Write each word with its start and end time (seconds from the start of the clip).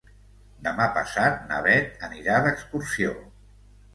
Demà 0.67 0.87
passat 0.95 1.43
na 1.51 1.59
Bet 1.67 1.93
anirà 2.09 2.39
d'excursió. 2.47 3.13